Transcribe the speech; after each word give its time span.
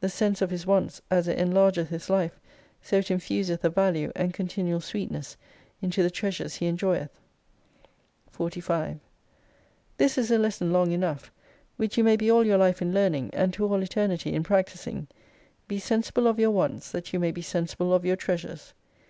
The 0.00 0.10
sense 0.10 0.42
of 0.42 0.50
His 0.50 0.66
wants, 0.66 1.00
as 1.10 1.26
it 1.26 1.38
enlargeth 1.38 1.88
His 1.88 2.10
life, 2.10 2.38
so 2.82 2.98
it 2.98 3.06
iufuseth 3.06 3.64
a 3.64 3.70
value, 3.70 4.12
and 4.14 4.34
continual 4.34 4.82
sweetness 4.82 5.38
into 5.80 6.02
the 6.02 6.10
treasures 6.10 6.56
He 6.56 6.66
enjoyeth. 6.66 7.08
4 8.32 8.50
5 8.50 8.98
This 9.96 10.18
is 10.18 10.30
a 10.30 10.36
lesson 10.36 10.74
long 10.74 10.92
enough: 10.92 11.32
which 11.78 11.96
you 11.96 12.04
may 12.04 12.16
be 12.16 12.30
all 12.30 12.44
your 12.44 12.58
life 12.58 12.82
in 12.82 12.92
learning, 12.92 13.30
and 13.32 13.50
to 13.54 13.64
all 13.66 13.82
Eternity 13.82 14.34
in 14.34 14.42
practising. 14.42 15.08
Be 15.68 15.78
sensible 15.78 16.26
of 16.26 16.38
your 16.38 16.50
wants, 16.50 16.90
that 16.90 17.14
you 17.14 17.18
may 17.18 17.30
be 17.32 17.40
sensible 17.40 17.94
of 17.94 18.04
your 18.04 18.16
treasures. 18.16 18.74